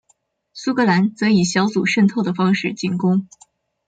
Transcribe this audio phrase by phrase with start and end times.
[0.53, 3.27] 苏格兰则以小组渗透的方式进攻。